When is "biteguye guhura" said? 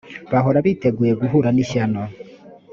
0.65-1.49